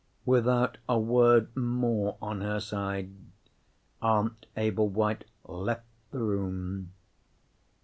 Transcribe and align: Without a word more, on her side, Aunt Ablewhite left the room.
Without 0.25 0.79
a 0.89 0.97
word 0.99 1.55
more, 1.55 2.17
on 2.23 2.41
her 2.41 2.59
side, 2.59 3.11
Aunt 4.01 4.47
Ablewhite 4.57 5.25
left 5.45 5.85
the 6.09 6.17
room. 6.17 6.91